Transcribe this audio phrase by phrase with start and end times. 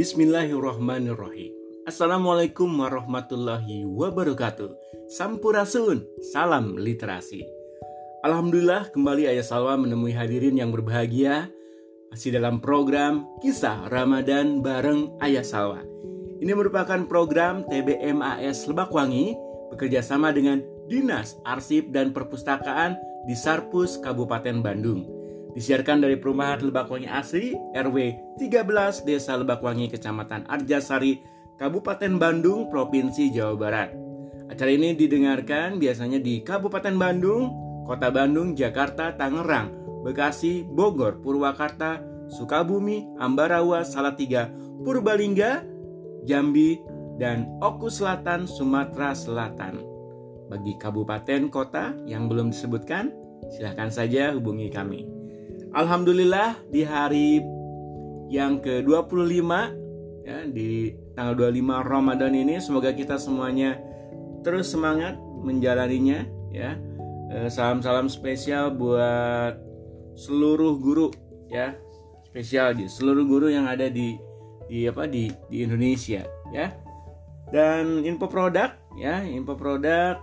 [0.00, 1.52] Bismillahirrahmanirrahim.
[1.84, 4.72] Assalamualaikum warahmatullahi wabarakatuh.
[5.12, 7.44] Sampurasun, salam literasi.
[8.24, 11.52] Alhamdulillah kembali Ayah Salwa menemui hadirin yang berbahagia
[12.08, 15.84] masih dalam program Kisah Ramadan bareng Ayah Salwa.
[16.40, 19.36] Ini merupakan program TBMAS Lebakwangi
[19.68, 22.96] bekerja sama dengan Dinas Arsip dan Perpustakaan
[23.28, 25.19] di Sarpus Kabupaten Bandung.
[25.50, 27.96] Disiarkan dari Perumahan Lebakwangi Asri, RW
[28.38, 31.18] 13, Desa Lebakwangi, Kecamatan Arjasari,
[31.58, 33.90] Kabupaten Bandung, Provinsi Jawa Barat.
[34.50, 37.50] Acara ini didengarkan biasanya di Kabupaten Bandung,
[37.86, 39.74] Kota Bandung, Jakarta, Tangerang,
[40.06, 41.98] Bekasi, Bogor, Purwakarta,
[42.30, 44.48] Sukabumi, Ambarawa, Salatiga,
[44.86, 45.66] Purbalingga,
[46.24, 46.78] Jambi,
[47.18, 49.82] dan Oku Selatan, Sumatera Selatan.
[50.50, 53.12] Bagi kabupaten kota yang belum disebutkan,
[53.54, 55.19] silahkan saja hubungi kami.
[55.70, 57.38] Alhamdulillah di hari
[58.26, 59.50] yang ke-25
[60.26, 63.78] ya di tanggal 25 Ramadan ini semoga kita semuanya
[64.42, 65.14] terus semangat
[65.46, 66.74] menjalaninya ya.
[67.30, 69.62] Eh, salam-salam spesial buat
[70.18, 71.14] seluruh guru
[71.46, 71.78] ya.
[72.26, 74.18] Spesial di seluruh guru yang ada di
[74.66, 76.74] di apa di di Indonesia ya.
[77.50, 80.18] Dan info produk ya, info produk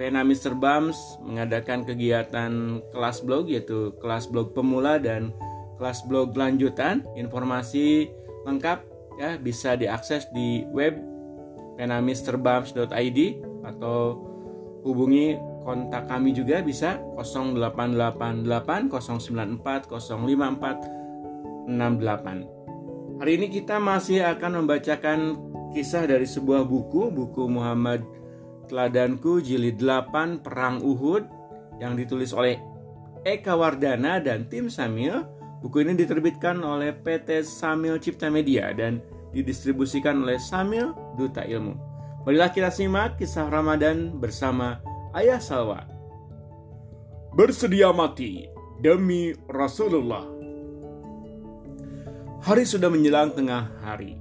[0.00, 0.56] Pena Mr.
[0.56, 5.28] Bams mengadakan kegiatan kelas blog yaitu kelas blog pemula dan
[5.76, 7.04] kelas blog lanjutan.
[7.20, 8.08] Informasi
[8.48, 8.80] lengkap
[9.20, 10.96] ya bisa diakses di web
[11.76, 13.18] penamisterbams.id
[13.60, 14.16] atau
[14.88, 15.36] hubungi
[15.68, 23.20] kontak kami juga bisa 0888 094 054 68.
[23.20, 25.36] Hari ini kita masih akan membacakan
[25.76, 28.00] kisah dari sebuah buku, buku Muhammad
[28.70, 31.26] Teladanku Jilid 8 Perang Uhud
[31.82, 32.62] yang ditulis oleh
[33.26, 35.26] Eka Wardana dan tim Samil.
[35.58, 39.02] Buku ini diterbitkan oleh PT Samil Cipta Media dan
[39.34, 41.74] didistribusikan oleh Samil Duta Ilmu.
[42.24, 44.78] Marilah kita simak kisah Ramadan bersama
[45.18, 45.84] Ayah Salwa.
[47.34, 48.46] Bersedia mati
[48.78, 50.24] demi Rasulullah.
[52.40, 54.16] Hari sudah menjelang tengah hari.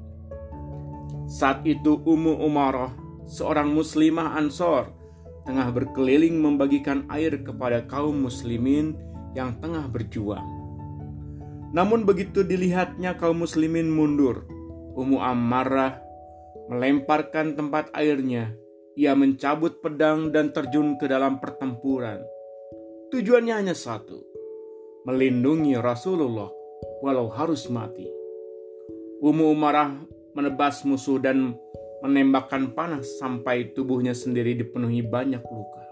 [1.30, 2.92] Saat itu Ummu Umarah
[3.30, 4.90] seorang muslimah Ansor
[5.46, 8.98] tengah berkeliling membagikan air kepada kaum muslimin
[9.38, 10.46] yang tengah berjuang.
[11.70, 14.50] Namun begitu dilihatnya kaum muslimin mundur,
[14.98, 16.02] Ummu Ammarah
[16.74, 18.58] melemparkan tempat airnya.
[19.00, 22.20] Ia mencabut pedang dan terjun ke dalam pertempuran.
[23.14, 24.20] Tujuannya hanya satu,
[25.08, 26.52] melindungi Rasulullah
[27.00, 28.10] walau harus mati.
[29.24, 29.96] Ummu Umarah
[30.36, 31.56] menebas musuh dan
[32.00, 35.84] menembakkan panah sampai tubuhnya sendiri dipenuhi banyak luka.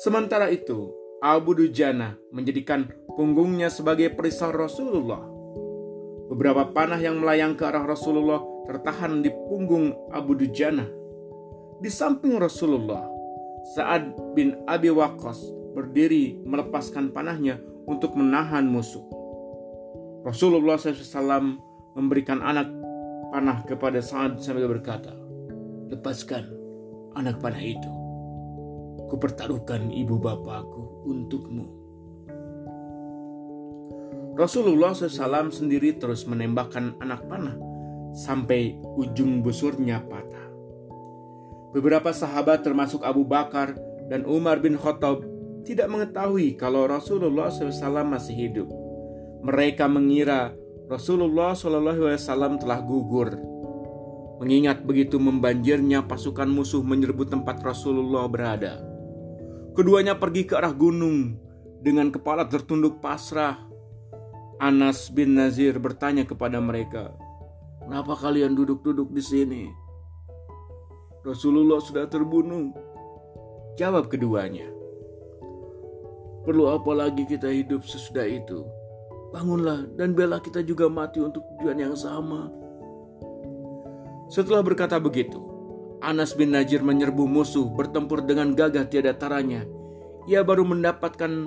[0.00, 5.20] Sementara itu, Abu Dujana menjadikan punggungnya sebagai perisai Rasulullah.
[6.32, 10.88] Beberapa panah yang melayang ke arah Rasulullah tertahan di punggung Abu Dujana.
[11.82, 13.04] Di samping Rasulullah,
[13.76, 15.36] Sa'ad bin Abi Waqqas
[15.76, 19.04] berdiri melepaskan panahnya untuk menahan musuh.
[20.24, 21.60] Rasulullah SAW
[21.96, 22.79] memberikan anak
[23.30, 25.14] panah kepada Sa'ad sambil berkata,
[25.90, 26.46] Lepaskan
[27.18, 27.92] anak panah itu.
[29.10, 31.66] Kupertaruhkan ibu bapakku untukmu.
[34.38, 37.58] Rasulullah SAW sendiri terus menembakkan anak panah
[38.14, 40.46] sampai ujung busurnya patah.
[41.74, 43.74] Beberapa sahabat termasuk Abu Bakar
[44.10, 45.22] dan Umar bin Khattab
[45.62, 48.68] tidak mengetahui kalau Rasulullah SAW masih hidup.
[49.44, 50.54] Mereka mengira
[50.90, 53.38] Rasulullah SAW telah gugur.
[54.42, 58.82] Mengingat begitu membanjirnya pasukan musuh menyerbu tempat Rasulullah berada.
[59.78, 61.38] Keduanya pergi ke arah gunung
[61.78, 63.54] dengan kepala tertunduk pasrah.
[64.58, 67.14] Anas bin Nazir bertanya kepada mereka,
[67.86, 69.64] "Kenapa kalian duduk-duduk di sini?"
[71.22, 72.74] Rasulullah sudah terbunuh.
[73.78, 74.66] Jawab keduanya,
[76.42, 78.79] "Perlu apa lagi kita hidup sesudah itu?"
[79.30, 82.50] Bangunlah dan bela kita juga mati untuk tujuan yang sama.
[84.30, 85.38] Setelah berkata begitu,
[86.02, 89.62] Anas bin Najir menyerbu musuh bertempur dengan gagah tiada taranya.
[90.26, 91.46] Ia baru mendapatkan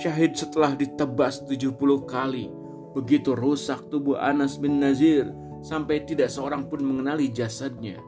[0.00, 1.76] syahid setelah ditebas 70
[2.08, 2.48] kali.
[2.96, 5.28] Begitu rusak tubuh Anas bin Nazir
[5.60, 8.00] sampai tidak seorang pun mengenali jasadnya.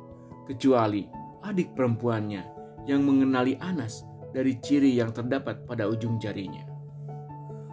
[0.48, 1.06] Kecuali
[1.44, 2.42] adik perempuannya
[2.88, 6.71] yang mengenali Anas dari ciri yang terdapat pada ujung jarinya.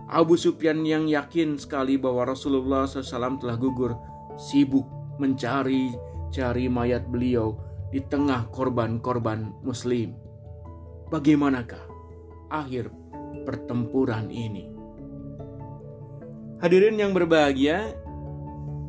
[0.10, 3.94] Abu Sufyan yang yakin sekali bahwa Rasulullah SAW telah gugur,
[4.42, 4.90] sibuk
[5.22, 5.94] mencari
[6.34, 7.54] cari mayat beliau
[7.94, 10.18] di tengah korban-korban muslim.
[11.14, 11.86] Bagaimanakah
[12.50, 12.90] akhir
[13.46, 14.74] pertempuran ini?
[16.58, 17.94] Hadirin yang berbahagia,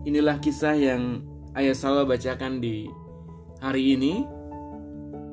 [0.09, 1.21] inilah kisah yang
[1.53, 2.89] Ayah Salwa bacakan di
[3.61, 4.25] hari ini.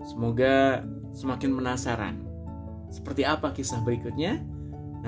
[0.03, 0.83] Semoga
[1.15, 2.15] semakin penasaran.
[2.91, 4.56] Seperti apa kisah berikutnya?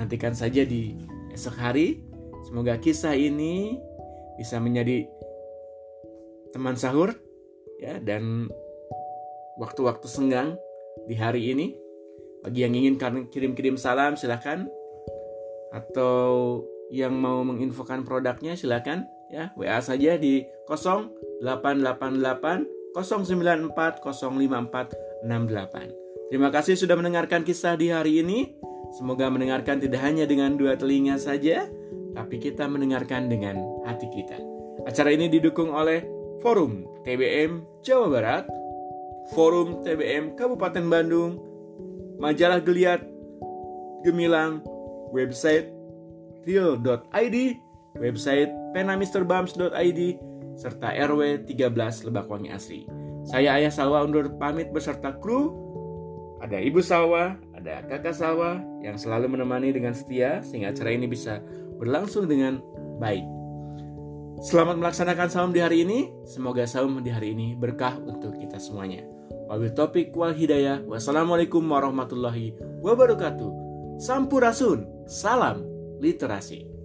[0.00, 0.96] Nantikan saja di
[1.36, 2.00] esok hari.
[2.48, 3.76] Semoga kisah ini
[4.40, 5.04] bisa menjadi
[6.56, 7.12] teman sahur
[7.76, 8.48] ya dan
[9.60, 10.56] waktu-waktu senggang
[11.04, 11.76] di hari ini.
[12.40, 12.96] Bagi yang ingin
[13.28, 14.64] kirim-kirim salam silahkan
[15.68, 21.44] atau yang mau menginfokan produknya silahkan ya WA saja di 0888
[22.96, 26.32] 094 054 68.
[26.32, 28.56] Terima kasih sudah mendengarkan kisah di hari ini.
[28.90, 31.68] Semoga mendengarkan tidak hanya dengan dua telinga saja,
[32.16, 34.38] tapi kita mendengarkan dengan hati kita.
[34.88, 36.02] Acara ini didukung oleh
[36.40, 38.44] Forum TBM Jawa Barat,
[39.36, 41.38] Forum TBM Kabupaten Bandung,
[42.18, 43.04] Majalah Geliat,
[44.02, 44.64] Gemilang,
[45.12, 45.68] website
[46.48, 47.36] real.id,
[48.00, 50.00] website penamisterbams.id,
[50.56, 52.88] serta RW 13 Lebakwangi Asri.
[53.28, 55.69] Saya Ayah Salwa undur pamit beserta kru.
[56.40, 61.44] Ada Ibu Salwa, ada Kakak Salwa yang selalu menemani dengan setia sehingga acara ini bisa
[61.76, 62.64] berlangsung dengan
[62.96, 63.24] baik.
[64.40, 66.08] Selamat melaksanakan saum di hari ini.
[66.24, 69.04] Semoga saum di hari ini berkah untuk kita semuanya.
[69.52, 70.80] Wabil topik wal hidayah.
[70.88, 73.52] Wassalamualaikum warahmatullahi wabarakatuh.
[74.00, 75.04] Sampurasun.
[75.04, 75.60] Salam
[76.00, 76.79] literasi.